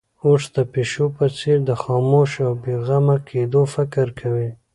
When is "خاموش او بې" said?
1.83-2.75